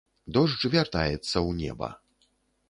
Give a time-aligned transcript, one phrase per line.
[0.37, 1.91] Дождж вяртаецца ў неба.